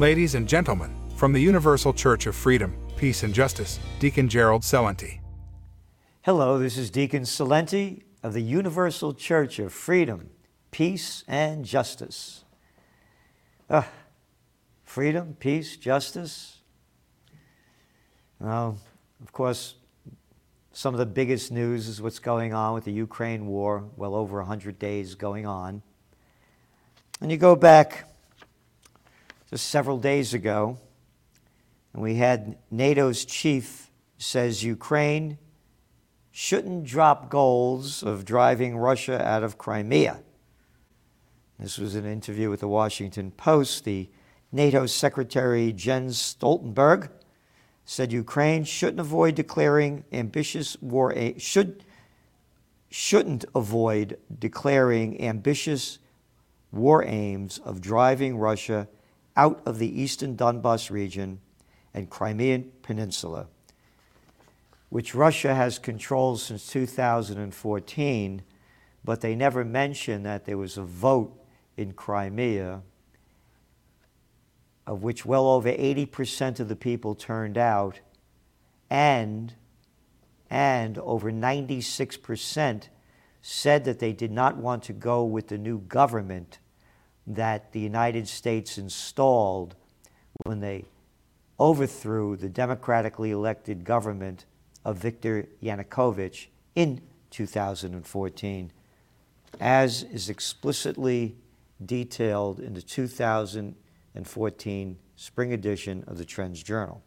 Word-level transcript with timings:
Ladies 0.00 0.34
and 0.34 0.48
gentlemen, 0.48 0.96
from 1.14 1.34
the 1.34 1.40
Universal 1.40 1.92
Church 1.92 2.26
of 2.26 2.34
Freedom, 2.34 2.74
Peace 2.96 3.22
and 3.22 3.34
Justice, 3.34 3.78
Deacon 3.98 4.30
Gerald 4.30 4.62
Celente. 4.62 5.20
Hello, 6.22 6.58
this 6.58 6.78
is 6.78 6.90
Deacon 6.90 7.24
Celente 7.24 8.00
of 8.22 8.32
the 8.32 8.40
Universal 8.40 9.12
Church 9.12 9.58
of 9.58 9.74
Freedom, 9.74 10.30
Peace 10.70 11.22
and 11.28 11.66
Justice. 11.66 12.44
Uh, 13.68 13.82
freedom, 14.84 15.36
peace, 15.38 15.76
justice. 15.76 16.60
Well, 18.38 18.78
of 19.22 19.32
course, 19.32 19.74
some 20.72 20.94
of 20.94 20.98
the 20.98 21.04
biggest 21.04 21.52
news 21.52 21.88
is 21.88 22.00
what's 22.00 22.20
going 22.20 22.54
on 22.54 22.72
with 22.72 22.84
the 22.84 22.92
Ukraine 22.92 23.48
war, 23.48 23.84
well 23.98 24.14
over 24.14 24.38
100 24.38 24.78
days 24.78 25.14
going 25.14 25.44
on. 25.44 25.82
And 27.20 27.30
you 27.30 27.36
go 27.36 27.54
back 27.54 28.09
just 29.50 29.68
several 29.68 29.98
days 29.98 30.32
ago, 30.32 30.78
and 31.92 32.02
we 32.02 32.14
had 32.14 32.56
NATO's 32.70 33.24
chief 33.24 33.90
says 34.16 34.62
Ukraine 34.62 35.38
shouldn't 36.30 36.84
drop 36.84 37.28
goals 37.28 38.04
of 38.04 38.24
driving 38.24 38.76
Russia 38.76 39.20
out 39.26 39.42
of 39.42 39.58
Crimea. 39.58 40.22
This 41.58 41.78
was 41.78 41.96
an 41.96 42.06
interview 42.06 42.48
with 42.48 42.60
the 42.60 42.68
Washington 42.68 43.32
Post. 43.32 43.84
The 43.84 44.08
NATO 44.52 44.86
Secretary 44.86 45.72
Jens 45.72 46.16
Stoltenberg 46.16 47.10
said 47.84 48.12
Ukraine 48.12 48.62
shouldn't 48.62 49.00
avoid 49.00 49.34
declaring 49.34 50.04
ambitious 50.12 50.80
war 50.80 51.12
should 51.38 51.84
shouldn't 52.88 53.44
avoid 53.54 54.16
declaring 54.38 55.20
ambitious 55.20 55.98
war 56.70 57.04
aims 57.04 57.58
of 57.58 57.80
driving 57.80 58.36
Russia 58.38 58.88
out 59.36 59.60
of 59.64 59.78
the 59.78 60.00
eastern 60.00 60.36
Donbas 60.36 60.90
region 60.90 61.40
and 61.94 62.10
Crimean 62.10 62.72
Peninsula, 62.82 63.46
which 64.88 65.14
Russia 65.14 65.54
has 65.54 65.78
controlled 65.78 66.40
since 66.40 66.66
2014, 66.66 68.42
but 69.04 69.20
they 69.20 69.34
never 69.34 69.64
mentioned 69.64 70.26
that 70.26 70.44
there 70.44 70.58
was 70.58 70.76
a 70.76 70.82
vote 70.82 71.36
in 71.76 71.92
Crimea 71.92 72.82
of 74.90 75.04
which 75.04 75.24
well 75.24 75.46
over 75.46 75.70
80% 75.70 76.58
of 76.58 76.68
the 76.68 76.74
people 76.74 77.14
turned 77.14 77.56
out, 77.56 78.00
and, 78.90 79.54
and 80.50 80.98
over 80.98 81.30
96% 81.30 82.88
said 83.40 83.84
that 83.84 84.00
they 84.00 84.12
did 84.12 84.32
not 84.32 84.56
want 84.56 84.82
to 84.82 84.92
go 84.92 85.22
with 85.22 85.46
the 85.46 85.58
new 85.58 85.78
government 85.78 86.58
that 87.26 87.72
the 87.72 87.80
United 87.80 88.28
States 88.28 88.78
installed 88.78 89.74
when 90.44 90.60
they 90.60 90.84
overthrew 91.58 92.36
the 92.36 92.48
democratically 92.48 93.30
elected 93.30 93.84
government 93.84 94.46
of 94.84 94.98
Viktor 94.98 95.46
Yanukovych 95.62 96.46
in 96.74 97.00
2014, 97.30 98.72
as 99.60 100.02
is 100.04 100.30
explicitly 100.30 101.36
detailed 101.84 102.60
in 102.60 102.74
the 102.74 102.82
2014 102.82 104.98
spring 105.16 105.52
edition 105.52 106.04
of 106.06 106.18
the 106.18 106.24
Trends 106.24 106.62
Journal. 106.62 107.02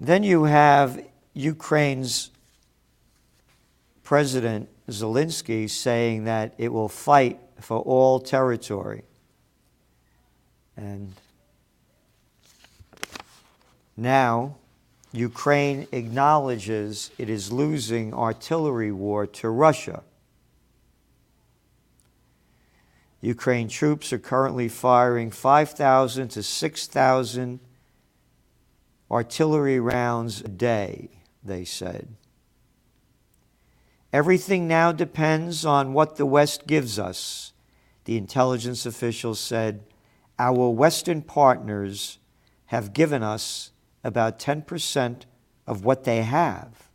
Then 0.00 0.22
you 0.22 0.44
have 0.44 1.04
Ukraine's 1.34 2.30
President 4.04 4.68
Zelensky 4.88 5.68
saying 5.68 6.24
that 6.24 6.54
it 6.58 6.72
will 6.72 6.88
fight 6.88 7.38
for 7.60 7.78
all 7.80 8.20
territory. 8.20 9.04
And 10.76 11.12
now, 13.96 14.56
Ukraine 15.12 15.88
acknowledges 15.92 17.10
it 17.18 17.28
is 17.28 17.50
losing 17.52 18.14
artillery 18.14 18.92
war 18.92 19.26
to 19.26 19.48
Russia. 19.48 20.02
Ukraine 23.20 23.68
troops 23.68 24.12
are 24.12 24.18
currently 24.18 24.68
firing 24.68 25.30
5,000 25.30 26.28
to 26.28 26.42
6,000 26.42 27.60
artillery 29.10 29.80
rounds 29.80 30.40
a 30.40 30.48
day, 30.48 31.08
they 31.42 31.64
said. 31.64 32.14
Everything 34.12 34.66
now 34.66 34.90
depends 34.90 35.64
on 35.64 35.92
what 35.92 36.16
the 36.16 36.26
West 36.26 36.66
gives 36.66 36.98
us, 36.98 37.52
the 38.04 38.16
intelligence 38.16 38.86
officials 38.86 39.38
said. 39.38 39.84
Our 40.38 40.70
Western 40.70 41.20
partners 41.22 42.18
have 42.66 42.92
given 42.92 43.22
us 43.22 43.72
about 44.02 44.38
10% 44.38 45.22
of 45.66 45.84
what 45.84 46.04
they 46.04 46.22
have. 46.22 46.88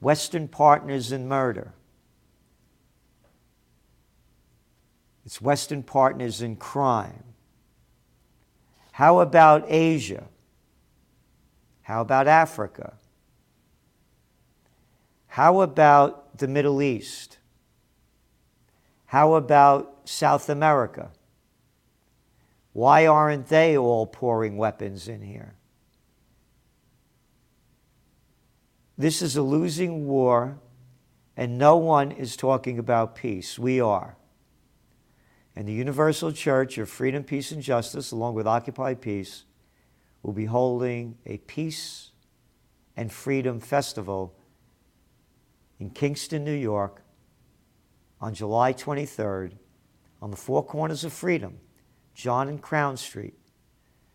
Western 0.00 0.48
partners 0.48 1.12
in 1.12 1.28
murder. 1.28 1.72
It's 5.26 5.42
Western 5.42 5.82
partners 5.82 6.40
in 6.40 6.56
crime. 6.56 7.24
How 8.92 9.18
about 9.18 9.64
Asia? 9.68 10.28
How 11.82 12.00
about 12.00 12.28
Africa? 12.28 12.94
How 15.36 15.60
about 15.60 16.38
the 16.38 16.48
Middle 16.48 16.80
East? 16.80 17.36
How 19.04 19.34
about 19.34 20.08
South 20.08 20.48
America? 20.48 21.10
Why 22.72 23.06
aren't 23.06 23.48
they 23.48 23.76
all 23.76 24.06
pouring 24.06 24.56
weapons 24.56 25.08
in 25.08 25.20
here? 25.20 25.56
This 28.96 29.20
is 29.20 29.36
a 29.36 29.42
losing 29.42 30.06
war, 30.06 30.58
and 31.36 31.58
no 31.58 31.76
one 31.76 32.12
is 32.12 32.34
talking 32.34 32.78
about 32.78 33.14
peace. 33.14 33.58
We 33.58 33.78
are. 33.78 34.16
And 35.54 35.68
the 35.68 35.74
Universal 35.74 36.32
Church 36.32 36.78
of 36.78 36.88
Freedom, 36.88 37.22
Peace, 37.22 37.52
and 37.52 37.60
Justice, 37.60 38.10
along 38.10 38.36
with 38.36 38.46
Occupy 38.46 38.94
Peace, 38.94 39.44
will 40.22 40.32
be 40.32 40.46
holding 40.46 41.18
a 41.26 41.36
Peace 41.36 42.12
and 42.96 43.12
Freedom 43.12 43.60
Festival 43.60 44.34
in 45.78 45.90
Kingston, 45.90 46.44
New 46.44 46.52
York, 46.52 47.02
on 48.20 48.34
July 48.34 48.72
23rd, 48.72 49.52
on 50.22 50.30
the 50.30 50.36
Four 50.36 50.64
Corners 50.64 51.04
of 51.04 51.12
Freedom, 51.12 51.58
John 52.14 52.48
and 52.48 52.62
Crown 52.62 52.96
Street, 52.96 53.34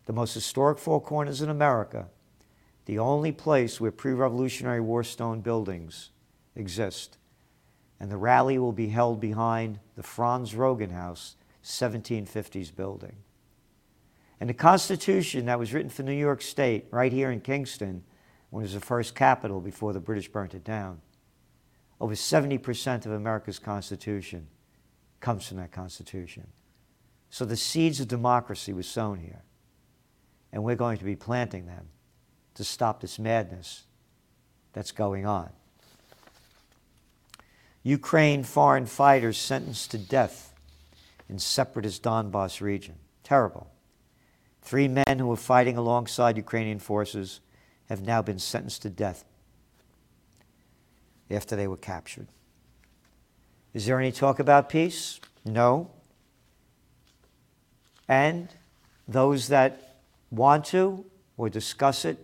the 0.05 0.13
most 0.13 0.33
historic 0.33 0.79
Four 0.79 1.01
Corners 1.01 1.41
in 1.41 1.49
America, 1.49 2.07
the 2.85 2.97
only 2.97 3.31
place 3.31 3.79
where 3.79 3.91
pre 3.91 4.13
Revolutionary 4.13 4.81
war 4.81 5.03
stone 5.03 5.41
buildings 5.41 6.09
exist. 6.55 7.17
And 7.99 8.09
the 8.09 8.17
rally 8.17 8.57
will 8.57 8.71
be 8.71 8.87
held 8.87 9.19
behind 9.19 9.79
the 9.95 10.01
Franz 10.01 10.53
Roggen 10.53 10.91
House, 10.91 11.35
1750s 11.63 12.75
building. 12.75 13.17
And 14.39 14.49
the 14.49 14.55
Constitution 14.55 15.45
that 15.45 15.59
was 15.59 15.71
written 15.71 15.91
for 15.91 16.01
New 16.01 16.11
York 16.11 16.41
State, 16.41 16.87
right 16.89 17.13
here 17.13 17.29
in 17.29 17.41
Kingston, 17.41 18.03
when 18.49 18.63
it 18.63 18.65
was 18.65 18.73
the 18.73 18.79
first 18.79 19.13
capital 19.13 19.61
before 19.61 19.93
the 19.93 19.99
British 19.99 20.27
burnt 20.29 20.55
it 20.55 20.63
down 20.63 20.99
over 22.01 22.15
70% 22.15 23.05
of 23.05 23.11
America's 23.11 23.59
Constitution 23.59 24.47
comes 25.19 25.47
from 25.47 25.57
that 25.57 25.71
Constitution. 25.71 26.47
So 27.29 27.45
the 27.45 27.55
seeds 27.55 27.99
of 27.99 28.07
democracy 28.07 28.73
were 28.73 28.81
sown 28.81 29.19
here. 29.19 29.43
And 30.51 30.63
we're 30.63 30.75
going 30.75 30.97
to 30.97 31.05
be 31.05 31.15
planting 31.15 31.67
them 31.67 31.89
to 32.55 32.63
stop 32.63 33.01
this 33.01 33.19
madness 33.19 33.83
that's 34.73 34.91
going 34.91 35.27
on. 35.27 35.51
Ukraine 37.83 38.43
foreign 38.43 38.87
fighters 38.87 39.37
sentenced 39.37 39.91
to 39.91 39.99
death 39.99 40.55
in 41.29 41.37
separatist 41.37 42.01
Donbass 42.01 42.61
region. 42.61 42.95
Terrible. 43.23 43.71
Three 44.63 44.87
men 44.87 45.19
who 45.19 45.27
were 45.27 45.35
fighting 45.35 45.77
alongside 45.77 46.35
Ukrainian 46.35 46.79
forces 46.79 47.41
have 47.89 48.01
now 48.01 48.23
been 48.23 48.39
sentenced 48.39 48.81
to 48.81 48.89
death 48.89 49.23
after 51.31 51.55
they 51.55 51.67
were 51.67 51.77
captured. 51.77 52.27
Is 53.73 53.85
there 53.85 53.99
any 53.99 54.11
talk 54.11 54.39
about 54.39 54.69
peace? 54.69 55.19
No. 55.45 55.91
And 58.07 58.49
those 59.07 59.47
that 59.47 59.97
want 60.29 60.65
to 60.65 61.05
or 61.37 61.49
discuss 61.49 62.05
it 62.05 62.19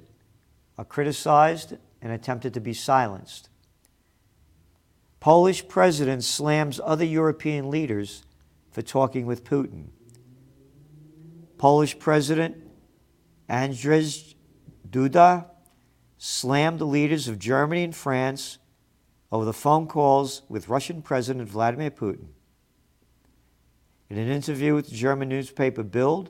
are 0.77 0.85
criticized 0.85 1.75
and 2.01 2.11
attempted 2.11 2.53
to 2.53 2.59
be 2.59 2.73
silenced. 2.73 3.49
Polish 5.19 5.67
president 5.67 6.23
slams 6.23 6.79
other 6.83 7.05
European 7.05 7.69
leaders 7.69 8.23
for 8.71 8.81
talking 8.81 9.25
with 9.25 9.43
Putin. 9.43 9.87
Polish 11.57 11.97
President 11.97 12.55
Andrzej 13.49 14.35
Duda 14.87 15.45
slammed 16.17 16.79
the 16.79 16.85
leaders 16.85 17.27
of 17.27 17.39
Germany 17.39 17.83
and 17.83 17.95
France 17.95 18.59
over 19.31 19.45
the 19.45 19.53
phone 19.53 19.87
calls 19.87 20.43
with 20.47 20.69
Russian 20.69 21.01
President 21.01 21.49
Vladimir 21.49 21.91
Putin. 21.91 22.27
In 24.09 24.17
an 24.17 24.29
interview 24.29 24.73
with 24.73 24.89
the 24.89 24.95
German 24.95 25.27
newspaper 25.27 25.83
Bild, 25.83 26.29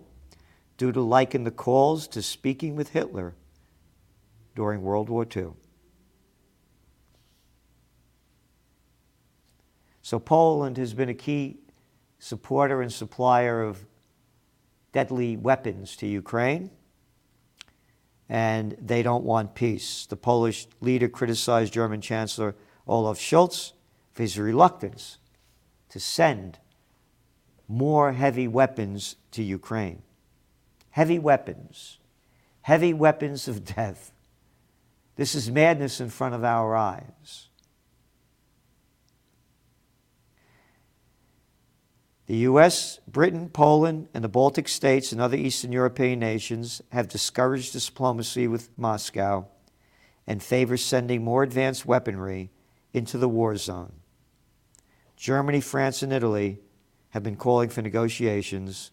Duda 0.77 1.07
likened 1.07 1.45
the 1.45 1.51
calls 1.51 2.07
to 2.09 2.21
speaking 2.21 2.75
with 2.75 2.89
Hitler 2.89 3.35
during 4.55 4.81
World 4.81 5.09
War 5.09 5.25
II. 5.35 5.49
So 10.01 10.19
Poland 10.19 10.77
has 10.77 10.93
been 10.93 11.09
a 11.09 11.13
key 11.13 11.57
supporter 12.17 12.81
and 12.81 12.91
supplier 12.91 13.61
of 13.61 13.85
deadly 14.91 15.37
weapons 15.37 15.95
to 15.97 16.07
Ukraine, 16.07 16.71
and 18.29 18.75
they 18.81 19.03
don't 19.03 19.23
want 19.23 19.53
peace. 19.53 20.05
The 20.07 20.15
Polish 20.15 20.67
leader 20.81 21.07
criticized 21.07 21.73
German 21.73 22.01
Chancellor 22.01 22.55
Olaf 22.87 23.19
Scholz 23.19 23.73
for 24.13 24.23
his 24.23 24.39
reluctance 24.39 25.17
to 25.89 25.99
send 25.99 26.59
more 27.67 28.13
heavy 28.13 28.47
weapons 28.47 29.15
to 29.31 29.43
Ukraine. 29.43 30.01
Heavy 30.91 31.19
weapons, 31.19 31.99
heavy 32.61 32.93
weapons 32.93 33.47
of 33.47 33.63
death. 33.63 34.11
This 35.15 35.35
is 35.35 35.51
madness 35.51 35.99
in 35.99 36.09
front 36.09 36.35
of 36.35 36.43
our 36.43 36.75
eyes. 36.75 37.49
The 42.27 42.37
US, 42.37 42.99
Britain, 43.07 43.49
Poland, 43.49 44.09
and 44.13 44.23
the 44.23 44.29
Baltic 44.29 44.67
states 44.67 45.11
and 45.11 45.21
other 45.21 45.37
Eastern 45.37 45.71
European 45.71 46.19
nations 46.19 46.81
have 46.91 47.07
discouraged 47.07 47.73
diplomacy 47.73 48.47
with 48.47 48.69
Moscow 48.77 49.45
and 50.25 50.43
favor 50.43 50.75
sending 50.75 51.23
more 51.23 51.43
advanced 51.43 51.85
weaponry 51.85 52.51
into 52.97 53.17
the 53.17 53.29
war 53.29 53.55
zone. 53.55 53.93
Germany, 55.15 55.61
France, 55.61 56.03
and 56.03 56.11
Italy 56.11 56.59
have 57.11 57.23
been 57.23 57.37
calling 57.37 57.69
for 57.69 57.81
negotiations 57.81 58.91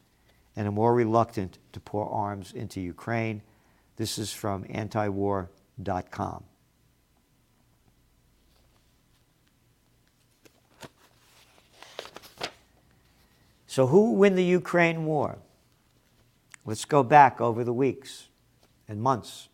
and 0.55 0.69
are 0.69 0.73
more 0.73 0.95
reluctant 0.95 1.59
to 1.73 1.81
pour 1.81 2.09
arms 2.09 2.53
into 2.53 2.81
Ukraine. 2.81 3.43
This 3.97 4.19
is 4.19 4.33
from 4.33 4.65
antiwar.com. 4.65 6.45
So, 13.67 13.89
who 13.89 14.13
win 14.13 14.37
the 14.37 14.45
Ukraine 14.45 15.05
war? 15.05 15.39
Let's 16.65 16.85
go 16.85 17.03
back 17.03 17.41
over 17.41 17.65
the 17.65 17.73
weeks 17.73 18.29
and 18.87 19.03
months. 19.03 19.49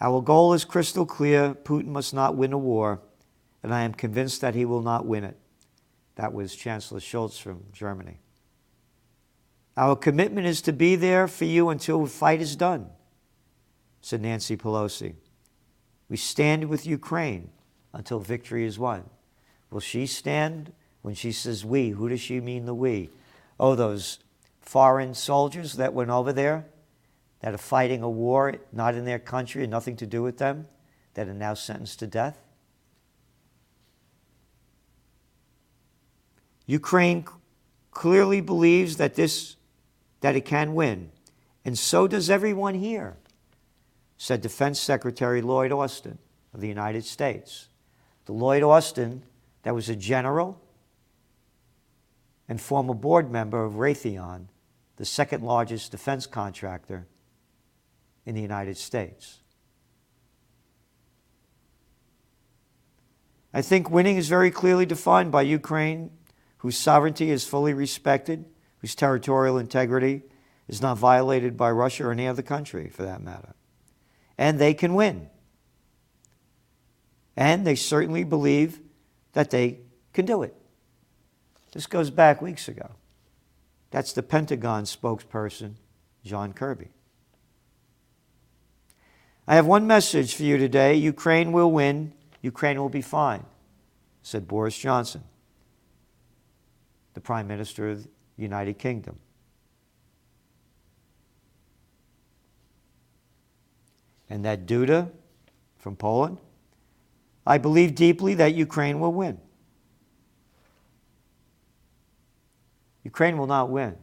Our 0.00 0.20
goal 0.20 0.52
is 0.52 0.64
crystal 0.64 1.06
clear 1.06 1.54
Putin 1.54 1.86
must 1.86 2.12
not 2.12 2.36
win 2.36 2.52
a 2.52 2.58
war, 2.58 3.00
and 3.62 3.74
I 3.74 3.82
am 3.82 3.94
convinced 3.94 4.40
that 4.40 4.54
he 4.54 4.64
will 4.64 4.82
not 4.82 5.06
win 5.06 5.24
it. 5.24 5.36
That 6.16 6.32
was 6.32 6.54
Chancellor 6.54 7.00
Scholz 7.00 7.40
from 7.40 7.64
Germany. 7.72 8.18
Our 9.76 9.94
commitment 9.94 10.46
is 10.46 10.60
to 10.62 10.72
be 10.72 10.96
there 10.96 11.28
for 11.28 11.44
you 11.44 11.68
until 11.68 12.02
the 12.02 12.10
fight 12.10 12.40
is 12.40 12.56
done, 12.56 12.88
said 14.00 14.22
Nancy 14.22 14.56
Pelosi. 14.56 15.14
We 16.08 16.16
stand 16.16 16.68
with 16.68 16.86
Ukraine 16.86 17.50
until 17.92 18.18
victory 18.18 18.64
is 18.64 18.78
won. 18.78 19.04
Will 19.70 19.80
she 19.80 20.06
stand 20.06 20.72
when 21.02 21.14
she 21.14 21.30
says 21.30 21.64
we, 21.64 21.90
who 21.90 22.08
does 22.08 22.20
she 22.20 22.40
mean 22.40 22.64
the 22.64 22.74
we? 22.74 23.10
Oh, 23.60 23.74
those 23.74 24.18
foreign 24.60 25.14
soldiers 25.14 25.74
that 25.74 25.94
went 25.94 26.10
over 26.10 26.32
there 26.32 26.66
that 27.40 27.54
are 27.54 27.58
fighting 27.58 28.02
a 28.02 28.10
war 28.10 28.54
not 28.72 28.94
in 28.94 29.04
their 29.04 29.18
country 29.18 29.62
and 29.62 29.70
nothing 29.70 29.96
to 29.96 30.06
do 30.06 30.22
with 30.22 30.38
them, 30.38 30.66
that 31.14 31.28
are 31.28 31.34
now 31.34 31.54
sentenced 31.54 32.00
to 32.00 32.06
death? 32.06 32.47
Ukraine 36.68 37.24
clearly 37.90 38.42
believes 38.42 38.98
that 38.98 39.14
this 39.14 39.56
that 40.20 40.36
it 40.36 40.44
can 40.44 40.74
win, 40.74 41.10
and 41.64 41.78
so 41.78 42.06
does 42.06 42.28
everyone 42.28 42.74
here, 42.74 43.16
said 44.16 44.42
Defense 44.42 44.78
Secretary 44.78 45.40
Lloyd 45.40 45.72
Austin 45.72 46.18
of 46.52 46.60
the 46.60 46.68
United 46.68 47.04
States. 47.04 47.68
The 48.26 48.32
Lloyd 48.32 48.62
Austin 48.62 49.22
that 49.62 49.74
was 49.74 49.88
a 49.88 49.96
general 49.96 50.60
and 52.48 52.60
former 52.60 52.94
board 52.94 53.30
member 53.30 53.64
of 53.64 53.74
Raytheon, 53.74 54.48
the 54.96 55.04
second 55.04 55.42
largest 55.42 55.90
defense 55.90 56.26
contractor 56.26 57.06
in 58.26 58.34
the 58.34 58.42
United 58.42 58.76
States. 58.76 59.38
I 63.54 63.62
think 63.62 63.90
winning 63.90 64.18
is 64.18 64.28
very 64.28 64.50
clearly 64.50 64.84
defined 64.84 65.32
by 65.32 65.42
Ukraine, 65.42 66.10
whose 66.58 66.76
sovereignty 66.76 67.30
is 67.30 67.46
fully 67.46 67.72
respected, 67.72 68.44
whose 68.78 68.94
territorial 68.94 69.58
integrity 69.58 70.22
is 70.68 70.82
not 70.82 70.98
violated 70.98 71.56
by 71.56 71.70
Russia 71.70 72.06
or 72.06 72.12
any 72.12 72.26
other 72.26 72.42
country 72.42 72.88
for 72.88 73.02
that 73.02 73.22
matter. 73.22 73.54
And 74.36 74.58
they 74.58 74.74
can 74.74 74.94
win. 74.94 75.28
And 77.36 77.66
they 77.66 77.74
certainly 77.74 78.24
believe 78.24 78.80
that 79.32 79.50
they 79.50 79.78
can 80.12 80.26
do 80.26 80.42
it. 80.42 80.54
This 81.72 81.86
goes 81.86 82.10
back 82.10 82.42
weeks 82.42 82.68
ago. 82.68 82.90
That's 83.90 84.12
the 84.12 84.22
Pentagon 84.22 84.84
spokesperson, 84.84 85.74
John 86.24 86.52
Kirby. 86.52 86.88
I 89.46 89.54
have 89.54 89.66
one 89.66 89.86
message 89.86 90.34
for 90.34 90.42
you 90.42 90.58
today 90.58 90.94
Ukraine 90.94 91.52
will 91.52 91.72
win, 91.72 92.12
Ukraine 92.42 92.78
will 92.78 92.90
be 92.90 93.00
fine, 93.00 93.44
said 94.22 94.46
Boris 94.46 94.76
Johnson, 94.76 95.22
the 97.18 97.22
Prime 97.22 97.48
Minister 97.48 97.90
of 97.90 98.04
the 98.04 98.08
United 98.36 98.78
Kingdom. 98.78 99.18
And 104.30 104.44
that 104.44 104.66
Duda 104.66 105.10
from 105.78 105.96
Poland, 105.96 106.38
I 107.44 107.58
believe 107.58 107.96
deeply 107.96 108.34
that 108.34 108.54
Ukraine 108.54 109.00
will 109.00 109.12
win. 109.12 109.40
Ukraine 113.02 113.36
will 113.36 113.48
not 113.48 113.68
win. 113.68 113.96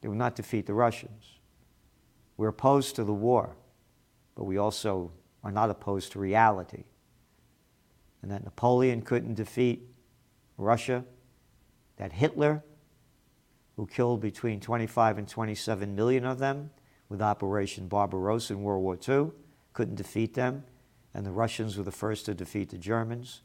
They 0.00 0.06
will 0.06 0.14
not 0.14 0.36
defeat 0.36 0.66
the 0.66 0.74
Russians. 0.74 1.24
We're 2.36 2.50
opposed 2.50 2.94
to 2.94 3.02
the 3.02 3.12
war, 3.12 3.56
but 4.36 4.44
we 4.44 4.58
also 4.58 5.10
are 5.42 5.50
not 5.50 5.70
opposed 5.70 6.12
to 6.12 6.20
reality. 6.20 6.84
And 8.22 8.30
that 8.30 8.44
Napoleon 8.44 9.02
couldn't 9.02 9.34
defeat 9.34 9.88
Russia, 10.56 11.04
that 11.96 12.12
Hitler, 12.12 12.62
who 13.76 13.86
killed 13.86 14.20
between 14.20 14.60
25 14.60 15.18
and 15.18 15.28
27 15.28 15.94
million 15.94 16.24
of 16.24 16.38
them 16.38 16.70
with 17.08 17.22
Operation 17.22 17.88
Barbarossa 17.88 18.54
in 18.54 18.62
World 18.62 18.82
War 18.82 18.98
II, 19.08 19.30
couldn't 19.72 19.96
defeat 19.96 20.34
them, 20.34 20.64
and 21.14 21.24
the 21.24 21.30
Russians 21.30 21.76
were 21.76 21.84
the 21.84 21.92
first 21.92 22.26
to 22.26 22.34
defeat 22.34 22.70
the 22.70 22.78
Germans. 22.78 23.42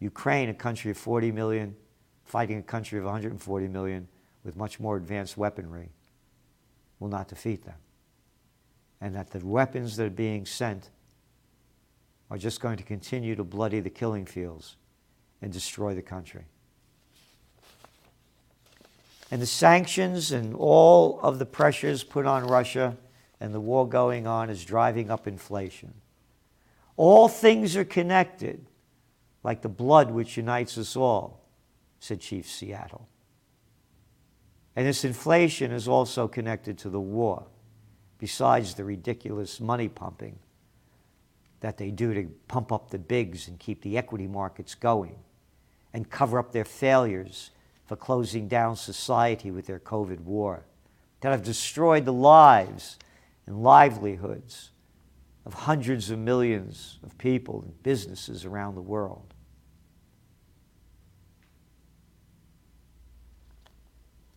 Ukraine, 0.00 0.48
a 0.48 0.54
country 0.54 0.90
of 0.90 0.96
40 0.96 1.32
million, 1.32 1.76
fighting 2.24 2.58
a 2.58 2.62
country 2.62 2.98
of 2.98 3.04
140 3.04 3.68
million 3.68 4.08
with 4.42 4.56
much 4.56 4.78
more 4.80 4.96
advanced 4.96 5.36
weaponry 5.36 5.90
will 6.98 7.08
not 7.08 7.28
defeat 7.28 7.64
them. 7.64 7.78
And 9.00 9.14
that 9.14 9.30
the 9.30 9.44
weapons 9.44 9.96
that 9.96 10.06
are 10.06 10.10
being 10.10 10.46
sent 10.46 10.90
are 12.30 12.38
just 12.38 12.60
going 12.60 12.76
to 12.76 12.82
continue 12.82 13.34
to 13.34 13.44
bloody 13.44 13.80
the 13.80 13.90
killing 13.90 14.26
fields 14.26 14.76
and 15.42 15.52
destroy 15.52 15.94
the 15.94 16.02
country. 16.02 16.44
And 19.30 19.40
the 19.40 19.46
sanctions 19.46 20.32
and 20.32 20.54
all 20.54 21.20
of 21.20 21.38
the 21.38 21.46
pressures 21.46 22.04
put 22.04 22.26
on 22.26 22.46
Russia 22.46 22.96
and 23.40 23.54
the 23.54 23.60
war 23.60 23.88
going 23.88 24.26
on 24.26 24.50
is 24.50 24.64
driving 24.64 25.10
up 25.10 25.26
inflation. 25.26 25.94
All 26.96 27.28
things 27.28 27.76
are 27.76 27.84
connected, 27.84 28.66
like 29.42 29.62
the 29.62 29.68
blood 29.68 30.10
which 30.10 30.36
unites 30.36 30.78
us 30.78 30.96
all 30.96 31.44
said 31.98 32.20
Chief 32.20 32.48
Seattle. 32.48 33.08
And 34.76 34.86
this 34.86 35.04
inflation 35.04 35.72
is 35.72 35.88
also 35.88 36.28
connected 36.28 36.76
to 36.78 36.90
the 36.90 37.00
war, 37.00 37.46
besides 38.18 38.74
the 38.74 38.84
ridiculous 38.84 39.60
money 39.60 39.88
pumping 39.88 40.38
that 41.60 41.78
they 41.78 41.90
do 41.90 42.12
to 42.12 42.28
pump 42.46 42.72
up 42.72 42.90
the 42.90 42.98
bigs 42.98 43.48
and 43.48 43.58
keep 43.58 43.80
the 43.80 43.96
equity 43.96 44.26
markets 44.26 44.74
going 44.74 45.16
and 45.94 46.10
cover 46.10 46.38
up 46.38 46.52
their 46.52 46.64
failures 46.64 47.50
for 47.86 47.96
closing 47.96 48.48
down 48.48 48.76
society 48.76 49.50
with 49.50 49.66
their 49.66 49.78
COVID 49.78 50.20
war, 50.20 50.64
that 51.20 51.30
have 51.30 51.42
destroyed 51.42 52.04
the 52.04 52.12
lives 52.12 52.98
and 53.46 53.62
livelihoods 53.62 54.70
of 55.46 55.54
hundreds 55.54 56.10
of 56.10 56.18
millions 56.18 56.98
of 57.02 57.16
people 57.18 57.62
and 57.62 57.82
businesses 57.82 58.44
around 58.44 58.74
the 58.74 58.82
world. 58.82 59.34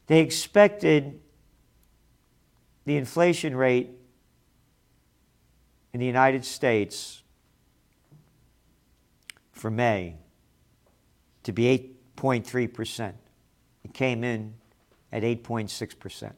They 0.07 0.19
expected 0.21 1.19
the 2.85 2.95
inflation 2.95 3.55
rate 3.55 3.89
in 5.93 5.99
the 5.99 6.05
United 6.05 6.45
States 6.45 7.21
for 9.51 9.69
May 9.69 10.15
to 11.43 11.51
be 11.51 11.95
8.3%. 12.15 13.13
It 13.87 13.93
came 13.93 14.25
in 14.25 14.55
at 15.13 15.23
8.6%. 15.23 16.33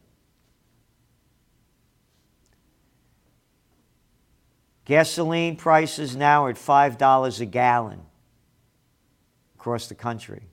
Gasoline 4.85 5.55
prices 5.55 6.15
now 6.15 6.45
are 6.45 6.51
at 6.51 6.57
$5 6.57 7.41
a 7.41 7.45
gallon 7.45 8.01
across 9.55 9.87
the 9.87 9.95
country. 9.95 10.43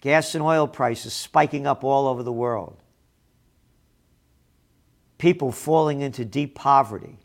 Gas 0.00 0.34
and 0.34 0.42
oil 0.42 0.66
prices 0.66 1.12
spiking 1.12 1.66
up 1.66 1.84
all 1.84 2.08
over 2.08 2.22
the 2.22 2.32
world. 2.32 2.82
People 5.18 5.52
falling 5.52 6.00
into 6.00 6.24
deep 6.24 6.54
poverty. 6.54 7.18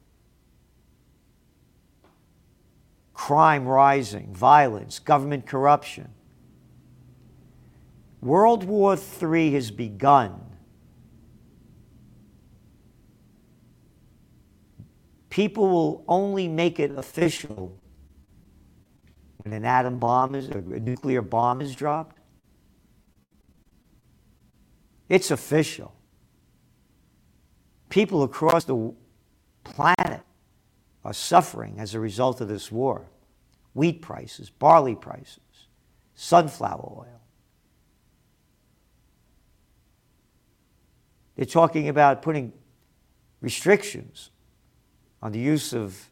Crime 3.14 3.66
rising, 3.66 4.34
violence, 4.34 5.00
government 5.00 5.46
corruption. 5.46 6.14
World 8.22 8.64
War 8.66 8.98
III 9.22 9.54
has 9.54 9.72
begun. 9.72 10.42
People 15.30 15.70
will 15.70 16.04
only 16.08 16.48
make 16.48 16.80
it 16.80 16.92
official 16.92 17.80
when 19.44 19.54
an 19.54 19.64
atom 19.64 20.00
bomb 20.00 20.36
is, 20.36 20.50
a 20.50 20.62
nuclear 20.62 21.22
bomb 21.22 21.62
is 21.62 21.74
dropped. 21.74 22.18
It's 25.08 25.32
official. 25.32 25.96
People 27.90 28.24
across 28.24 28.66
the 28.66 28.94
planet 29.64 30.22
are 31.04 31.14
suffering 31.14 31.80
as 31.80 31.96
a 31.96 32.00
result 32.00 32.42
of 32.42 32.48
this 32.48 32.72
war. 32.72 33.10
Wheat 33.74 34.02
prices, 34.02 34.50
barley 34.50 34.96
prices, 34.96 35.68
sunflower 36.16 36.98
oil. 36.98 37.22
They're 41.40 41.46
talking 41.46 41.88
about 41.88 42.22
putting 42.22 42.52
restrictions 43.40 44.30
on 45.22 45.32
the 45.32 45.40
use 45.40 45.72
of 45.72 46.10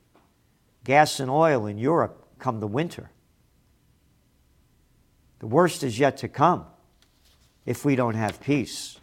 gas 0.85 1.19
and 1.19 1.29
oil 1.29 1.65
in 1.65 1.77
Europe 1.77 2.25
come 2.39 2.61
the 2.61 2.67
winter. 2.67 3.11
The 5.39 5.47
worst 5.47 5.83
is 5.83 5.99
yet 5.99 6.15
to 6.19 6.29
come 6.29 6.65
if 7.65 7.83
we 7.83 7.97
don't 7.97 8.13
have 8.13 8.39
peace. 8.39 9.01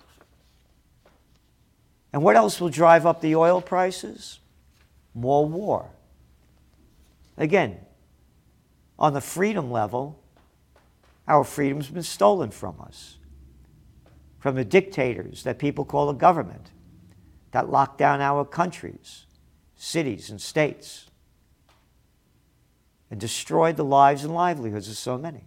And 2.11 2.23
what 2.23 2.37
else 2.37 2.59
will 2.59 2.71
drive 2.71 3.05
up 3.05 3.21
the 3.21 3.35
oil 3.37 3.61
prices? 3.61 4.41
More 5.13 5.47
war. 5.47 5.91
Again, 7.37 7.77
on 8.99 9.13
the 9.13 9.21
freedom 9.21 9.71
level, 9.71 10.19
our 11.29 11.45
freedom's 11.45 11.91
been 11.91 12.03
stolen 12.03 12.51
from 12.51 12.81
us 12.81 13.19
from 14.45 14.57
the 14.57 14.65
dictators 14.67 15.43
that 15.45 15.59
people 15.59 15.87
call 15.87 16.09
the 16.09 16.13
government 16.13 16.71
that 17.53 17.71
lock 17.71 17.97
down 17.97 18.21
our 18.21 18.45
countries, 18.45 19.25
cities, 19.75 20.29
and 20.29 20.39
states, 20.39 21.07
and 23.11 23.19
destroyed 23.19 23.79
the 23.79 23.85
lives 23.85 24.23
and 24.23 24.35
livelihoods 24.35 24.87
of 24.87 24.99
so 24.99 25.17
many. 25.17 25.47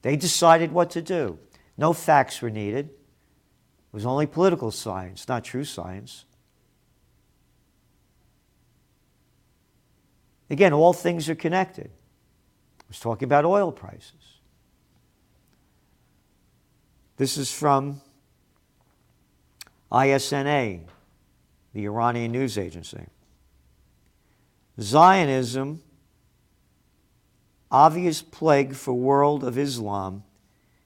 They 0.00 0.16
decided 0.16 0.72
what 0.72 0.88
to 0.92 1.02
do. 1.02 1.38
No 1.76 1.92
facts 1.92 2.40
were 2.40 2.48
needed. 2.48 2.86
It 2.86 3.92
was 3.92 4.06
only 4.06 4.24
political 4.24 4.70
science, 4.70 5.28
not 5.28 5.44
true 5.44 5.64
science. 5.64 6.24
Again, 10.48 10.72
all 10.72 10.94
things 10.94 11.28
are 11.28 11.34
connected. 11.34 11.90
I 12.80 12.84
was 12.88 12.98
talking 12.98 13.26
about 13.26 13.44
oil 13.44 13.70
prices. 13.70 14.39
This 17.20 17.36
is 17.36 17.52
from 17.52 18.00
ISNA, 19.92 20.78
the 21.74 21.84
Iranian 21.84 22.32
news 22.32 22.56
agency. 22.56 23.08
Zionism, 24.80 25.82
obvious 27.70 28.22
plague 28.22 28.74
for 28.74 28.94
world 28.94 29.44
of 29.44 29.58
Islam, 29.58 30.22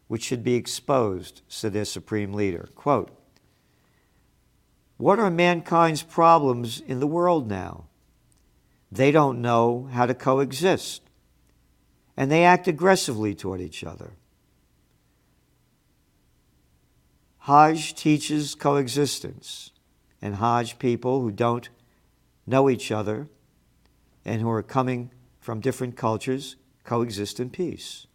which 0.08 0.24
should 0.24 0.42
be 0.42 0.56
exposed, 0.56 1.42
said 1.46 1.72
their 1.72 1.84
supreme 1.84 2.32
leader. 2.32 2.68
Quote, 2.74 3.16
what 4.96 5.20
are 5.20 5.30
mankind's 5.30 6.02
problems 6.02 6.80
in 6.80 6.98
the 6.98 7.06
world 7.06 7.48
now? 7.48 7.84
They 8.90 9.12
don't 9.12 9.40
know 9.40 9.88
how 9.92 10.06
to 10.06 10.14
coexist, 10.14 11.02
and 12.16 12.28
they 12.28 12.42
act 12.42 12.66
aggressively 12.66 13.36
toward 13.36 13.60
each 13.60 13.84
other. 13.84 14.14
Hajj 17.44 17.94
teaches 17.94 18.54
coexistence, 18.54 19.70
and 20.22 20.36
Hajj 20.36 20.78
people 20.78 21.20
who 21.20 21.30
don't 21.30 21.68
know 22.46 22.70
each 22.70 22.90
other 22.90 23.28
and 24.24 24.40
who 24.40 24.48
are 24.48 24.62
coming 24.62 25.10
from 25.40 25.60
different 25.60 25.94
cultures 25.94 26.56
coexist 26.84 27.38
in 27.38 27.50
peace. 27.50 28.06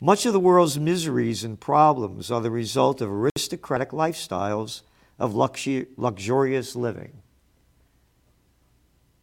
Much 0.00 0.26
of 0.26 0.32
the 0.32 0.40
world's 0.40 0.76
miseries 0.76 1.44
and 1.44 1.60
problems 1.60 2.32
are 2.32 2.40
the 2.40 2.50
result 2.50 3.00
of 3.00 3.08
aristocratic 3.08 3.90
lifestyles 3.90 4.82
of 5.16 5.36
luxurious 5.36 6.74
living. 6.74 7.22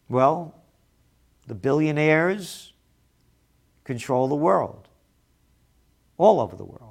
Well, 0.08 0.54
the 1.46 1.54
billionaires 1.54 2.72
control 3.84 4.28
the 4.28 4.34
world, 4.34 4.88
all 6.16 6.40
over 6.40 6.56
the 6.56 6.64
world. 6.64 6.87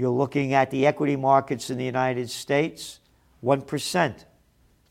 You're 0.00 0.08
looking 0.08 0.54
at 0.54 0.70
the 0.70 0.86
equity 0.86 1.14
markets 1.14 1.68
in 1.68 1.76
the 1.76 1.84
United 1.84 2.30
States, 2.30 3.00
1% 3.44 4.24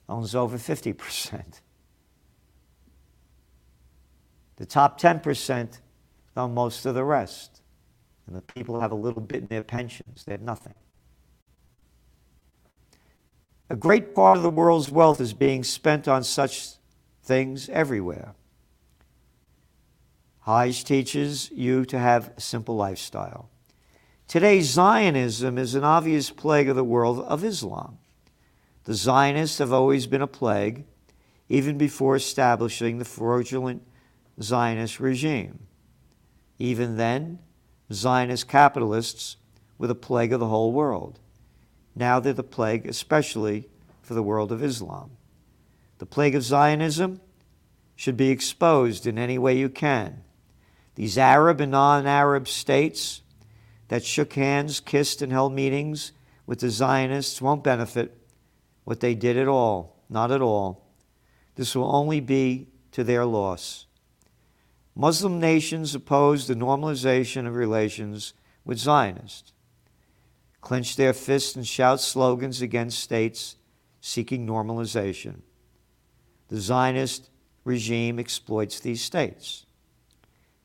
owns 0.07 0.35
over 0.35 0.55
50%. 0.55 1.43
The 4.57 4.67
top 4.67 5.01
10% 5.01 5.79
own 6.37 6.53
most 6.53 6.85
of 6.85 6.93
the 6.93 7.03
rest. 7.03 7.63
And 8.27 8.35
the 8.35 8.43
people 8.43 8.81
have 8.81 8.91
a 8.91 8.95
little 8.95 9.23
bit 9.23 9.41
in 9.41 9.47
their 9.47 9.63
pensions, 9.63 10.25
they 10.25 10.33
have 10.33 10.43
nothing. 10.43 10.75
A 13.71 13.75
great 13.75 14.13
part 14.13 14.37
of 14.37 14.43
the 14.43 14.51
world's 14.51 14.91
wealth 14.91 15.19
is 15.19 15.33
being 15.33 15.63
spent 15.63 16.07
on 16.07 16.23
such 16.23 16.73
things 17.23 17.67
everywhere. 17.69 18.35
Hajj 20.41 20.83
teaches 20.83 21.49
you 21.49 21.83
to 21.85 21.97
have 21.97 22.31
a 22.37 22.41
simple 22.41 22.75
lifestyle. 22.75 23.49
Today, 24.29 24.62
Zionism 24.62 25.57
is 25.57 25.74
an 25.74 25.83
obvious 25.83 26.29
plague 26.29 26.69
of 26.69 26.75
the 26.75 26.83
world 26.83 27.19
of 27.21 27.43
Islam. 27.43 27.98
The 28.83 28.93
Zionists 28.93 29.57
have 29.57 29.74
always 29.74 30.05
been 30.05 30.21
a 30.21 30.27
plague, 30.27 30.86
even 31.50 31.79
before 31.79 32.15
establishing 32.15 33.00
the 33.00 33.05
fraudulent 33.05 33.81
Zionist 34.39 35.00
regime. 35.00 35.62
Even 36.59 36.95
then, 36.95 37.39
Zionist 37.91 38.48
capitalists 38.48 39.38
were 39.79 39.88
the 39.88 39.95
plague 39.95 40.31
of 40.31 40.39
the 40.39 40.48
whole 40.48 40.74
world. 40.74 41.17
Now 41.95 42.19
they're 42.19 42.31
the 42.31 42.43
plague, 42.43 42.86
especially 42.86 43.67
for 44.03 44.13
the 44.13 44.21
world 44.21 44.51
of 44.51 44.63
Islam. 44.63 45.09
The 45.98 46.05
plague 46.05 46.36
of 46.36 46.43
Zionism 46.43 47.19
should 47.95 48.15
be 48.15 48.29
exposed 48.29 49.07
in 49.07 49.17
any 49.17 49.39
way 49.39 49.57
you 49.57 49.69
can. 49.69 50.21
These 50.93 51.17
Arab 51.17 51.59
and 51.59 51.71
non 51.71 52.05
Arab 52.05 52.48
states 52.48 53.24
that 53.89 54.05
shook 54.05 54.34
hands, 54.34 54.79
kissed, 54.79 55.22
and 55.22 55.31
held 55.31 55.53
meetings 55.53 56.13
with 56.46 56.60
the 56.60 56.69
Zionists 56.69 57.41
won't 57.41 57.63
benefit 57.63 58.17
what 58.84 59.01
they 59.01 59.13
did 59.13 59.38
at 59.38 59.48
all, 59.48 60.01
not 60.10 60.31
at 60.31 60.41
all. 60.41 60.88
This 61.55 61.75
will 61.75 61.93
only 61.96 62.19
be 62.19 62.69
to 62.91 63.03
their 63.03 63.25
loss. 63.25 63.86
Muslim 64.96 65.39
nations 65.39 65.93
oppose 65.93 66.48
the 66.48 66.55
normalization 66.55 67.46
of 67.48 67.55
relations 67.55 68.34
with 68.63 68.77
Zionists, 68.77 69.53
clench 70.62 70.96
their 70.96 71.13
fists 71.13 71.55
and 71.55 71.67
shout 71.67 72.01
slogans 72.01 72.62
against 72.62 73.00
states 73.00 73.55
seeking 74.01 74.48
normalization. 74.48 75.41
The 76.48 76.60
Zionist 76.60 77.29
regime 77.63 78.19
exploits 78.19 78.79
these 78.79 79.03
states. 79.03 79.65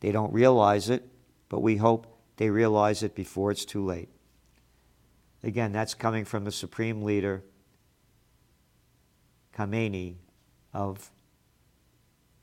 They 0.01 0.13
don't 0.13 0.33
realize 0.33 0.89
it, 0.91 1.09
but 1.49 1.61
we 1.61 1.77
hope 1.77 2.14
they 2.37 2.51
realize 2.51 3.03
it 3.03 3.15
before 3.15 3.51
it's 3.51 3.65
too 3.65 3.85
late. 3.85 4.09
Again, 5.43 5.73
that's 5.73 5.95
coming 5.95 6.25
from 6.25 6.45
the 6.45 6.53
supreme 6.53 7.03
leader, 7.03 7.43
Khamenei, 9.57 10.15
of 10.73 11.11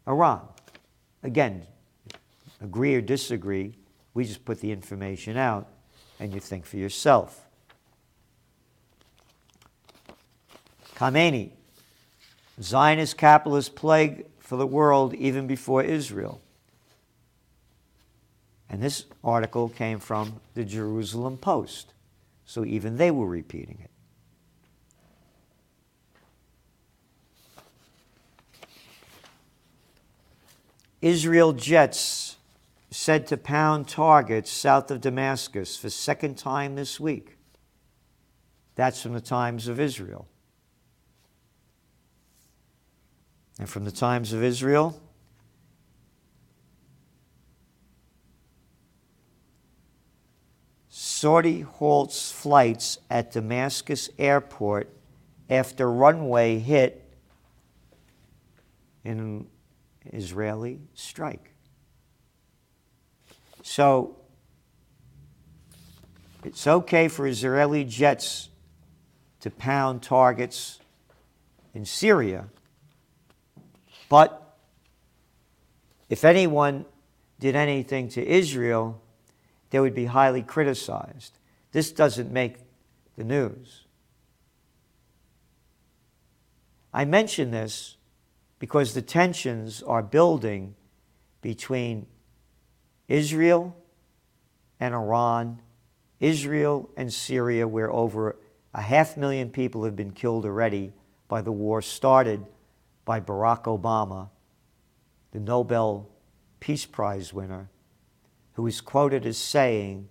Iran. 0.08 0.48
Again, 1.24 1.66
agree 2.62 2.96
or 2.96 3.02
disagree, 3.02 3.76
we 4.14 4.24
just 4.24 4.46
put 4.46 4.62
the 4.62 4.72
information 4.72 5.36
out 5.36 5.68
and 6.20 6.34
you 6.34 6.40
think 6.40 6.66
for 6.66 6.78
yourself. 6.78 7.46
Khamenei, 10.96 11.52
Zionist 12.62 13.18
capitalist 13.18 13.76
plague 13.76 14.28
for 14.40 14.56
the 14.56 14.68
world 14.68 15.16
even 15.16 15.48
before 15.48 15.82
Israel. 15.82 16.42
And 18.72 18.82
this 18.82 19.04
article 19.22 19.68
came 19.68 20.00
from 20.00 20.40
the 20.54 20.64
Jerusalem 20.64 21.36
Post, 21.36 21.94
so 22.46 22.64
even 22.64 22.96
they 22.96 23.12
were 23.12 23.28
repeating 23.28 23.80
it. 23.84 23.92
Israel 31.02 31.52
jets 31.52 32.38
said 32.92 33.28
to 33.28 33.36
pound 33.36 33.90
targets 33.90 34.50
south 34.50 34.90
of 34.90 35.02
Damascus 35.02 35.76
for 35.76 35.90
second 35.90 36.38
time 36.38 36.76
this 36.76 36.98
week. 36.98 37.38
That's 38.76 39.02
from 39.02 39.14
the 39.14 39.22
Times 39.22 39.68
of 39.68 39.82
Israel. 39.82 40.30
And 43.60 43.70
from 43.70 43.84
the 43.84 43.92
Times 43.92 44.32
of 44.32 44.42
Israel, 44.42 45.02
Saudi 51.22 51.62
halts 51.62 52.32
flights 52.32 52.98
at 53.08 53.32
Damascus 53.32 54.10
airport 54.18 54.90
after 55.52 55.88
runway 55.88 56.58
hit 56.58 57.14
in 59.04 59.20
an 59.20 59.48
Israeli 60.12 60.80
strike. 60.96 61.54
So 63.62 64.18
it's 66.44 66.66
okay 66.66 67.08
for 67.08 67.28
Israeli 67.28 67.84
jets 67.84 68.50
to 69.42 69.52
pound 69.52 70.02
targets 70.02 70.80
in 71.76 71.86
Syria, 71.86 72.48
but 74.10 74.58
if 76.10 76.26
anyone 76.26 76.84
did 77.40 77.56
anything 77.56 78.10
to 78.10 78.28
Israel, 78.28 79.00
they 79.72 79.80
would 79.80 79.96
be 79.96 80.06
highly 80.06 80.44
criticized. 80.44 81.38
This 81.72 81.92
doesn't 81.92 82.32
make 82.32 82.58
the 83.18 83.24
news. 83.24 83.86
I 86.94 87.06
mention 87.06 87.52
this 87.52 87.98
because 88.60 88.94
the 88.94 89.02
tensions 89.02 89.82
are 89.82 90.04
building 90.04 90.76
between 91.42 92.06
Israel 93.08 93.76
and 94.80 94.94
Iran, 94.94 95.62
Israel 96.20 96.90
and 96.98 97.12
Syria, 97.12 97.68
where 97.68 97.92
over 97.92 98.38
a 98.74 98.82
half 98.82 99.18
million 99.18 99.50
people 99.50 99.86
have 99.86 99.96
been 99.96 100.12
killed 100.12 100.46
already 100.46 100.92
by 101.28 101.42
the 101.42 101.52
war 101.52 101.82
started 101.82 102.46
by 103.06 103.20
Barack 103.20 103.64
Obama, 103.64 104.30
the 105.32 105.40
Nobel 105.40 106.10
Peace 106.60 106.86
Prize 106.86 107.34
winner, 107.34 107.70
who 108.54 108.68
is 108.68 108.82
quoted 108.82 109.26
as 109.26 109.38
saying 109.38 110.10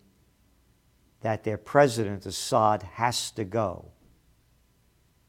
that 1.21 1.45
their 1.45 1.59
president, 1.59 2.25
Assad, 2.27 2.83
has 2.95 3.31
to 3.33 3.45
go. 3.45 3.93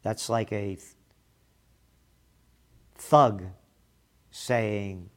That's 0.02 0.28
like 0.28 0.52
a 0.52 0.78
thug 2.96 3.44
saying, 4.30 5.10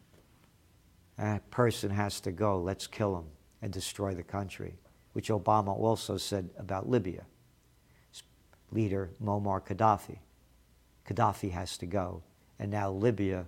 that 1.18 1.50
person 1.50 1.92
has 1.92 2.20
to 2.22 2.32
go, 2.32 2.60
let's 2.60 2.88
kill 2.88 3.18
him 3.18 3.26
and 3.62 3.72
destroy 3.72 4.14
the 4.14 4.24
country, 4.24 4.76
which 5.14 5.30
Obama 5.30 5.70
also 5.70 6.18
said 6.18 6.50
about 6.58 6.90
Libya. 6.90 7.26
Leader 8.72 9.12
Muammar 9.24 9.66
Gaddafi. 9.66 10.18
Gaddafi 11.08 11.52
has 11.52 11.78
to 11.78 11.86
go. 11.86 12.22
And 12.60 12.72
now 12.72 12.92
Libya 12.92 13.46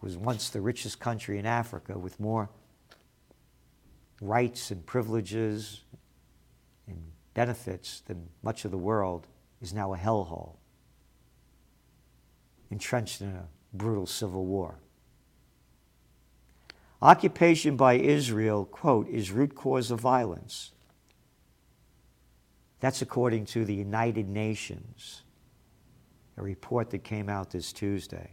was 0.00 0.16
once 0.16 0.50
the 0.50 0.60
richest 0.60 1.00
country 1.00 1.38
in 1.38 1.46
Africa 1.46 1.98
with 1.98 2.20
more 2.20 2.50
rights 4.20 4.70
and 4.70 4.84
privileges 4.84 5.82
and 6.86 7.02
benefits 7.34 8.02
than 8.06 8.28
much 8.42 8.64
of 8.64 8.70
the 8.70 8.78
world 8.78 9.26
is 9.60 9.72
now 9.72 9.94
a 9.94 9.96
hellhole, 9.96 10.56
entrenched 12.70 13.20
in 13.20 13.28
a 13.28 13.48
brutal 13.72 14.06
civil 14.06 14.44
war. 14.44 14.78
Occupation 17.02 17.76
by 17.76 17.94
Israel, 17.94 18.66
quote, 18.66 19.08
is 19.08 19.30
root 19.30 19.54
cause 19.54 19.90
of 19.90 20.00
violence. 20.00 20.72
That's 22.80 23.00
according 23.00 23.46
to 23.46 23.64
the 23.64 23.74
United 23.74 24.28
Nations, 24.28 25.22
a 26.36 26.42
report 26.42 26.90
that 26.90 27.04
came 27.04 27.28
out 27.28 27.50
this 27.50 27.72
Tuesday. 27.72 28.30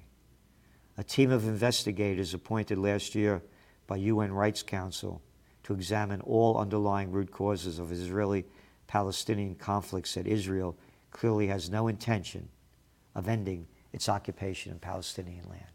A 0.97 1.03
team 1.03 1.31
of 1.31 1.45
investigators 1.45 2.33
appointed 2.33 2.77
last 2.77 3.15
year 3.15 3.41
by 3.87 3.97
UN 3.97 4.33
Rights 4.33 4.63
Council 4.63 5.21
to 5.67 5.73
examine 5.73 6.21
all 6.21 6.57
underlying 6.57 7.11
root 7.11 7.29
causes 7.29 7.77
of 7.77 7.91
Israeli 7.91 8.45
Palestinian 8.87 9.53
conflicts, 9.53 10.11
said 10.11 10.25
Israel 10.25 10.77
clearly 11.11 11.47
has 11.47 11.69
no 11.69 11.89
intention 11.89 12.47
of 13.13 13.27
ending 13.27 13.67
its 13.91 14.07
occupation 14.07 14.71
of 14.71 14.79
Palestinian 14.79 15.43
land. 15.49 15.65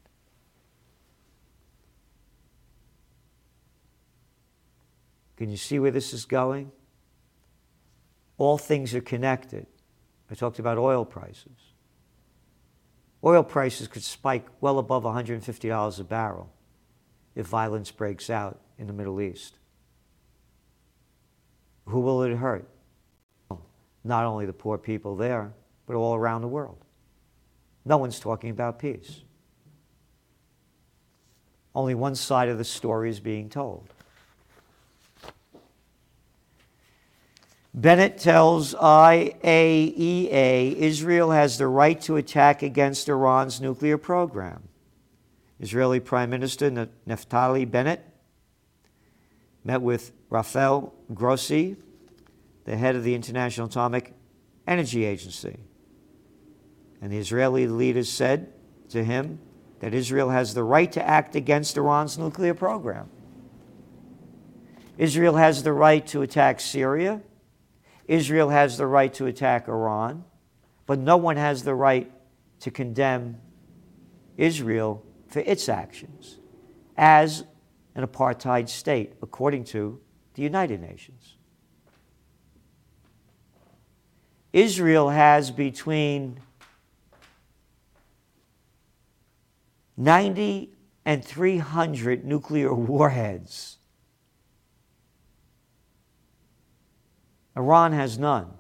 Can 5.37 5.51
you 5.51 5.59
see 5.59 5.79
where 5.79 5.91
this 5.91 6.15
is 6.15 6.25
going? 6.25 6.73
All 8.39 8.57
things 8.57 8.95
are 8.95 9.03
connected. 9.03 9.67
I 10.31 10.35
talked 10.35 10.59
about 10.59 10.79
oil 10.79 11.05
prices. 11.05 11.75
Oil 13.23 13.43
prices 13.43 13.89
could 13.89 14.03
spike 14.03 14.47
well 14.63 14.79
above 14.79 15.03
$150 15.03 16.01
a 16.01 16.05
barrel 16.05 16.51
if 17.35 17.45
violence 17.45 17.91
breaks 17.91 18.31
out 18.31 18.59
in 18.79 18.87
the 18.87 18.95
Middle 18.95 19.21
East. 19.21 19.59
Who 21.87 22.01
will 22.01 22.23
it 22.23 22.37
hurt? 22.37 22.69
Not 24.05 24.25
only 24.25 24.47
the 24.47 24.53
poor 24.53 24.79
people 24.79 25.17
there, 25.17 25.53
but 25.87 25.97
all 25.97 26.15
around 26.15 26.43
the 26.43 26.49
world. 26.49 26.85
No 27.85 27.99
one's 27.99 28.21
talking 28.21 28.51
about 28.51 28.79
peace. 28.79 29.23
Only 31.75 31.95
one 31.95 32.15
side 32.15 32.49
of 32.49 32.59
the 32.59 32.65
story 32.65 33.11
is 33.11 33.21
being 33.21 33.49
told. 33.49 33.89
Bennett 37.75 38.19
tells 38.19 38.75
IAEA 38.75 40.75
Israel 40.75 41.31
has 41.31 41.57
the 41.57 41.67
right 41.67 41.99
to 42.03 42.17
attack 42.17 42.63
against 42.63 43.09
Iran's 43.09 43.63
nuclear 43.63 43.97
program. 43.97 44.69
Israeli 45.59 46.01
Prime 46.01 46.29
Minister 46.29 46.71
Naftali 47.09 47.71
Bennett 47.71 48.05
met 49.65 49.83
with 49.83 50.13
Rafael 50.31 50.93
Grossi, 51.15 51.77
the 52.65 52.77
head 52.77 52.97
of 52.97 53.05
the 53.05 53.15
International 53.15 53.67
Atomic 53.67 54.15
Energy 54.67 55.05
Agency. 55.05 55.59
And 57.01 57.13
the 57.13 57.19
Israeli 57.19 57.67
leaders 57.67 58.09
said 58.09 58.53
to 58.91 59.03
him 59.03 59.41
that 59.81 59.95
Israel 59.95 60.31
has 60.31 60.55
the 60.55 60.63
right 60.63 60.91
to 60.93 61.07
act 61.07 61.35
against 61.35 61.77
Iran's 61.77 62.17
nuclear 62.17 62.55
program. 62.55 63.09
Israel 64.99 65.37
has 65.37 65.63
the 65.63 65.73
right 65.73 66.07
to 66.09 66.23
attack 66.23 66.61
Syria. 66.61 67.21
Israel 68.07 68.51
has 68.51 68.77
the 68.77 68.87
right 68.87 69.13
to 69.15 69.27
attack 69.27 69.69
Iran. 69.69 70.25
But 70.87 70.99
no 70.99 71.17
one 71.17 71.37
has 71.37 71.65
the 71.65 71.75
right 71.75 72.13
to 72.61 72.71
condemn 72.71 73.39
Israel 74.37 75.05
for 75.29 75.41
its 75.41 75.69
actions 75.69 76.39
as 76.97 77.45
an 77.95 78.07
apartheid 78.07 78.69
state, 78.69 79.15
according 79.23 79.65
to 79.65 80.01
the 80.35 80.43
United 80.43 80.81
Nations. 80.81 81.37
Israel 84.53 85.11
has 85.11 85.51
between 85.51 86.41
90 89.97 90.71
and 91.05 91.25
300 91.25 92.25
nuclear 92.25 92.75
warheads. 92.75 93.79
Iran 97.57 97.93
has 97.93 98.19
none. 98.19 98.51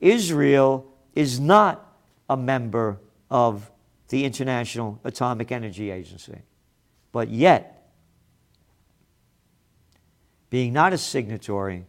Israel 0.00 0.92
is 1.14 1.40
not 1.40 1.96
a 2.28 2.36
member 2.36 3.00
of 3.30 3.70
the 4.08 4.24
International 4.24 5.00
Atomic 5.04 5.52
Energy 5.52 5.90
Agency, 5.90 6.42
but 7.12 7.28
yet 7.28 7.81
being 10.52 10.70
not 10.70 10.92
a 10.92 10.98
signatory 10.98 11.86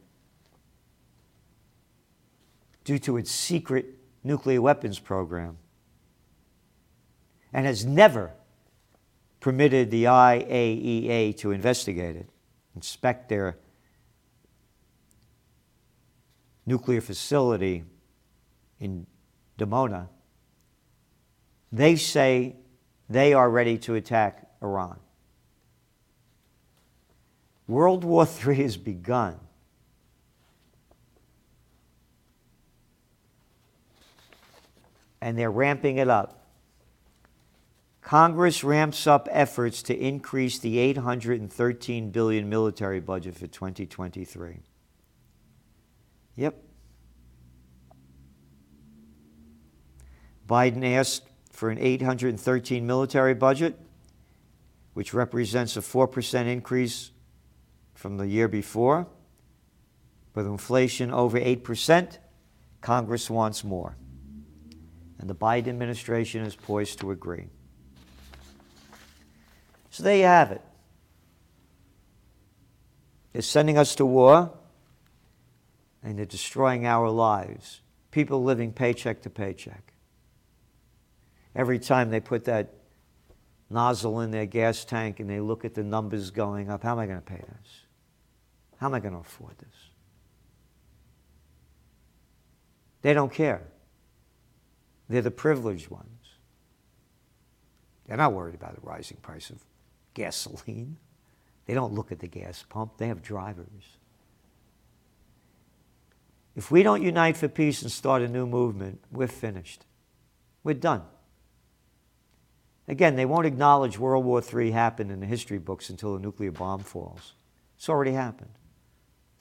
due 2.86 2.98
to 2.98 3.18
its 3.18 3.30
secret 3.30 3.98
nuclear 4.24 4.62
weapons 4.62 5.00
program 5.00 5.58
and 7.52 7.66
has 7.66 7.84
never 7.86 8.32
permitted 9.42 9.92
the 9.92 10.06
IAEA 10.06 11.36
to 11.40 11.52
investigate 11.52 12.16
it, 12.16 12.30
inspect 12.74 13.28
their 13.28 13.58
nuclear 16.66 17.02
facility 17.02 17.84
in 18.80 19.06
Dimona, 19.60 20.08
They 21.74 21.98
say 21.98 22.56
they 23.10 23.34
are 23.34 23.50
ready 23.50 23.78
to 23.80 23.96
attack 23.96 24.48
Iran. 24.62 25.03
World 27.68 28.04
War 28.04 28.28
III 28.48 28.56
has 28.56 28.78
begun. 28.78 29.40
And 35.22 35.38
they're 35.38 35.52
ramping 35.52 35.98
it 35.98 36.10
up. 36.10 36.44
Congress 38.02 38.66
ramps 38.66 39.08
up 39.08 39.30
efforts 39.32 39.82
to 39.84 39.98
increase 39.98 40.60
the 40.60 40.78
813 40.78 42.12
billion 42.12 42.50
military 42.50 43.00
budget 43.00 43.36
for 43.36 43.48
2023. 43.48 44.60
Yep. 46.36 46.62
Biden 50.48 50.86
asked 50.86 51.30
for 51.50 51.70
an 51.70 51.78
813 51.80 52.86
military 52.86 53.34
budget, 53.34 53.80
which 54.94 55.14
represents 55.14 55.78
a 55.78 55.80
4% 55.80 56.46
increase 56.48 57.13
from 57.94 58.18
the 58.18 58.28
year 58.28 58.48
before. 58.48 59.08
With 60.36 60.48
inflation 60.48 61.12
over 61.12 61.40
8%, 61.40 62.18
Congress 62.82 63.30
wants 63.30 63.64
more. 63.64 63.96
And 65.20 65.30
the 65.30 65.36
Biden 65.36 65.68
administration 65.68 66.44
is 66.44 66.56
poised 66.56 67.00
to 67.00 67.12
agree. 67.12 67.48
So 69.90 70.04
there 70.04 70.18
you 70.18 70.24
have 70.24 70.52
it. 70.52 70.62
They're 73.32 73.42
sending 73.42 73.78
us 73.78 73.96
to 73.96 74.06
war 74.06 74.52
and 76.04 76.18
they're 76.18 76.26
destroying 76.26 76.86
our 76.86 77.10
lives. 77.10 77.82
People 78.12 78.44
living 78.44 78.74
paycheck 78.74 79.22
to 79.22 79.30
paycheck. 79.30 79.94
Every 81.56 81.80
time 81.80 82.10
they 82.10 82.20
put 82.20 82.46
that 82.46 82.74
nozzle 83.70 84.22
in 84.22 84.32
their 84.32 84.46
gas 84.46 84.84
tank 84.84 85.20
and 85.20 85.30
they 85.30 85.40
look 85.40 85.64
at 85.64 85.74
the 85.74 85.84
numbers 85.84 86.32
going 86.32 86.70
up, 86.70 86.84
how 86.84 86.94
am 86.94 87.00
I 87.00 87.06
going 87.06 87.20
to 87.20 87.26
pay 87.26 87.38
this? 87.38 87.83
How 88.84 88.90
am 88.90 88.96
I 88.96 89.00
going 89.00 89.14
to 89.14 89.22
afford 89.22 89.58
this? 89.60 89.78
They 93.02 93.14
don't 93.14 93.32
care. 93.32 93.62
They're 95.08 95.22
the 95.22 95.32
privileged 95.32 95.90
ones. 95.90 96.10
They're 98.06 98.18
not 98.18 98.34
worried 98.34 98.56
about 98.56 98.76
the 98.76 98.82
rising 98.86 99.20
price 99.22 99.50
of 99.52 99.64
gasoline. 100.14 100.98
They 101.66 101.74
don't 101.74 101.94
look 101.94 102.12
at 102.12 102.20
the 102.20 102.28
gas 102.28 102.66
pump, 102.68 102.98
they 102.98 103.08
have 103.08 103.22
drivers. 103.22 103.68
If 106.54 106.70
we 106.70 106.84
don't 106.84 107.04
unite 107.04 107.38
for 107.38 107.48
peace 107.48 107.84
and 107.84 107.90
start 107.90 108.22
a 108.22 108.28
new 108.28 108.46
movement, 108.46 109.00
we're 109.10 109.28
finished. 109.28 109.86
We're 110.62 110.74
done. 110.74 111.04
Again, 112.90 113.16
they 113.16 113.26
won't 113.26 113.46
acknowledge 113.46 113.98
World 113.98 114.26
War 114.26 114.44
III 114.44 114.72
happened 114.72 115.10
in 115.10 115.22
the 115.22 115.26
history 115.26 115.58
books 115.58 115.90
until 115.90 116.18
a 116.18 116.20
nuclear 116.20 116.52
bomb 116.52 116.82
falls. 116.82 117.32
It's 117.78 117.88
already 117.88 118.12
happened. 118.12 118.52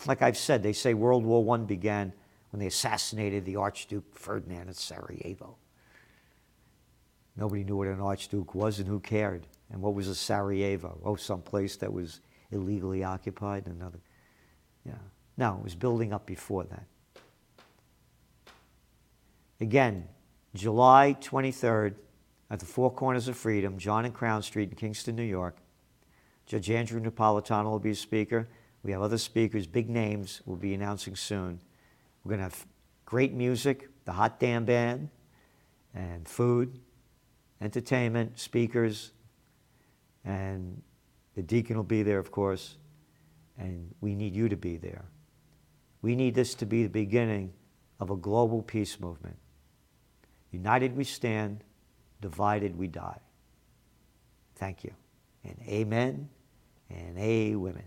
Like 0.06 0.22
I've 0.22 0.36
said, 0.36 0.62
they 0.62 0.72
say 0.72 0.94
World 0.94 1.24
War 1.24 1.54
I 1.54 1.58
began 1.58 2.12
when 2.50 2.60
they 2.60 2.66
assassinated 2.66 3.44
the 3.44 3.56
Archduke 3.56 4.14
Ferdinand 4.14 4.68
at 4.68 4.76
Sarajevo. 4.76 5.56
Nobody 7.36 7.64
knew 7.64 7.76
what 7.76 7.88
an 7.88 8.00
Archduke 8.00 8.54
was 8.54 8.78
and 8.78 8.86
who 8.86 9.00
cared. 9.00 9.46
And 9.70 9.80
what 9.80 9.94
was 9.94 10.08
a 10.08 10.14
Sarajevo? 10.14 11.00
Oh, 11.02 11.16
some 11.16 11.40
place 11.40 11.76
that 11.76 11.92
was 11.92 12.20
illegally 12.50 13.04
occupied. 13.04 13.66
Another, 13.66 14.00
yeah. 14.84 14.98
No, 15.38 15.56
it 15.56 15.64
was 15.64 15.74
building 15.74 16.12
up 16.12 16.26
before 16.26 16.64
that. 16.64 16.84
Again, 19.60 20.08
July 20.54 21.16
23rd 21.20 21.94
at 22.50 22.58
the 22.58 22.66
Four 22.66 22.92
Corners 22.92 23.28
of 23.28 23.36
Freedom, 23.36 23.78
John 23.78 24.04
and 24.04 24.12
Crown 24.12 24.42
Street 24.42 24.68
in 24.68 24.76
Kingston, 24.76 25.16
New 25.16 25.22
York. 25.22 25.56
Judge 26.44 26.70
Andrew 26.70 27.00
Napolitano 27.00 27.70
will 27.70 27.78
be 27.78 27.92
a 27.92 27.94
speaker. 27.94 28.48
We 28.82 28.92
have 28.92 29.02
other 29.02 29.18
speakers, 29.18 29.66
big 29.66 29.88
names, 29.88 30.42
we'll 30.44 30.56
be 30.56 30.74
announcing 30.74 31.14
soon. 31.14 31.60
We're 32.24 32.30
going 32.30 32.38
to 32.38 32.44
have 32.44 32.66
great 33.04 33.32
music, 33.32 33.88
the 34.04 34.12
Hot 34.12 34.40
Damn 34.40 34.64
Band, 34.64 35.08
and 35.94 36.26
food, 36.26 36.80
entertainment, 37.60 38.38
speakers, 38.38 39.12
and 40.24 40.82
the 41.34 41.42
deacon 41.42 41.76
will 41.76 41.84
be 41.84 42.02
there, 42.02 42.18
of 42.18 42.30
course, 42.30 42.76
and 43.58 43.94
we 44.00 44.14
need 44.14 44.34
you 44.34 44.48
to 44.48 44.56
be 44.56 44.76
there. 44.76 45.04
We 46.00 46.16
need 46.16 46.34
this 46.34 46.54
to 46.56 46.66
be 46.66 46.82
the 46.82 46.88
beginning 46.88 47.52
of 48.00 48.10
a 48.10 48.16
global 48.16 48.62
peace 48.62 48.98
movement. 48.98 49.36
United 50.50 50.96
we 50.96 51.04
stand, 51.04 51.62
divided 52.20 52.76
we 52.76 52.88
die. 52.88 53.20
Thank 54.56 54.84
you. 54.84 54.92
And 55.44 55.56
amen 55.68 56.28
and 56.90 57.18
a 57.18 57.54
women. 57.54 57.84